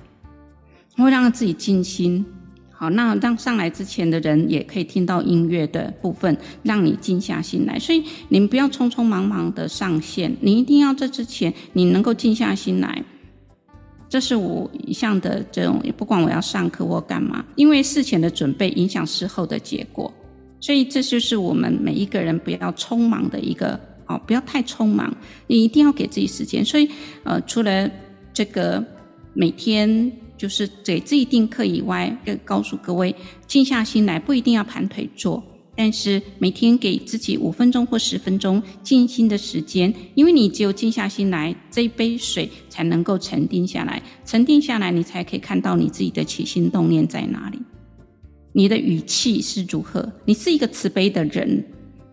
[0.97, 2.25] 我会让自己静心。
[2.71, 7.77] 好，那让上来之前的人也可以听到音乐的部分，让你静下心来。
[7.77, 13.03] 所以你们不要匆匆忙忙的上线，你一定要在之前你能够静下心来。
[14.07, 20.11] 这是我一向的这种，不管我要上课或干嘛，因为事前的准备影响事后的结果。
[20.61, 23.77] 所以这就是我们每一个人不要匆忙的一个
[24.07, 25.13] 哦，不要太匆忙，
[25.47, 26.63] 你一定要给自己时间。
[26.63, 26.89] 所以
[27.23, 27.91] 呃，除了
[28.39, 28.81] 这个
[29.33, 33.13] 每天就是给自己定课以外，要告诉各位，
[33.47, 35.43] 静下心来不一定要盘腿坐，
[35.75, 47.59] 但是每天给自己五分钟或十分钟静心的时间，因为你只有静下心来，这一杯水才能够沉淀下来，沉淀下来，你才可以看到你自己的起心动念在哪里，
[48.53, 50.09] 你的语气是如何。
[50.23, 51.61] 你是一个慈悲的人，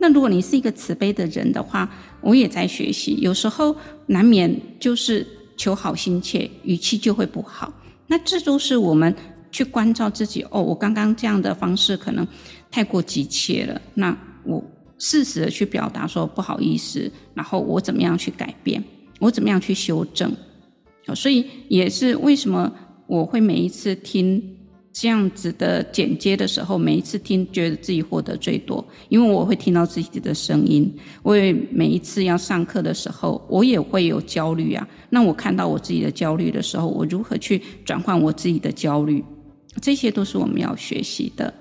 [0.01, 1.89] 那如果你是一个慈悲的人的话，
[2.21, 3.77] 我也在学习，有时候
[4.09, 5.25] 难免就是。
[5.57, 7.73] 求好心切，语气就会不好。
[8.07, 9.15] 那这都是我们
[9.51, 10.45] 去关照自己。
[10.51, 12.27] 哦，我刚刚这样的方式可能
[12.71, 13.81] 太过急切了。
[13.95, 14.63] 那我
[14.99, 18.83] 适时的去表达说不好意思，然后我怎么样去改变，
[19.19, 20.33] 我怎么样去修正。
[21.15, 22.73] 所以也是为什么
[23.07, 24.56] 我会每一次听。
[24.99, 30.91] 这样子的剪接的时候，每一次听，觉得自己获得最多，因为我会听到自己的声音。
[31.23, 34.89] 我也每一次要上课的时候，我也会有焦虑啊。
[35.11, 39.23] 那我看到我自己的焦虑的时候，我如何去转换我自己的焦虑？
[39.83, 41.53] 这些都是我们要学习的。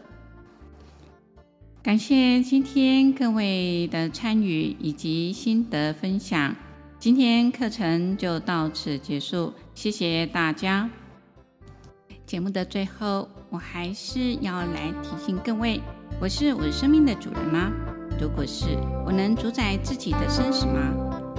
[1.84, 6.56] 感谢今天各位的参与以及心得分享。
[7.00, 10.90] 今天课程就到此结束，谢谢大家。
[12.36, 15.80] 节目的最后，我还是要来提醒各位：
[16.20, 17.72] 我是我生命的主人吗？
[18.20, 20.82] 如果是，我能主宰自己的生死吗？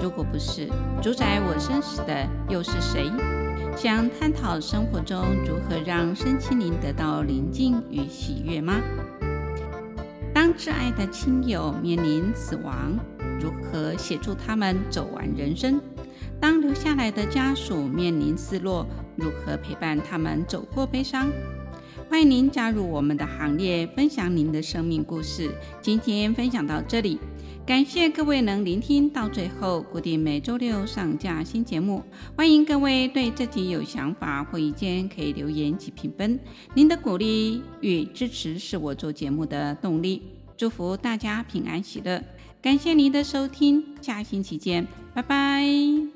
[0.02, 0.70] 如果不是，
[1.02, 3.12] 主宰我生死的又是谁？
[3.76, 8.80] 想探讨生活中如何让身心灵得到宁静与喜悦吗？
[10.32, 12.98] 当挚爱的亲友面临死亡，
[13.38, 15.78] 如何协助他们走完人生？
[16.40, 18.86] 当留下来的家属面临失落，
[19.16, 21.30] 如何陪伴他们走过悲伤？
[22.08, 25.50] 欢迎您加入我们的行列，分享您的生命故事。
[25.82, 27.18] 今天分享到这里，
[27.66, 29.82] 感谢各位能聆听到最后。
[29.82, 32.04] 固定每周六上架新节目，
[32.36, 36.38] 欢迎各位对这集有想法或意见可以留言及评分。
[36.74, 40.22] 您的鼓励与支持是我做节目的动力。
[40.56, 42.22] 祝福大家平安喜乐，
[42.62, 46.15] 感谢您的收听，下星期见，拜拜。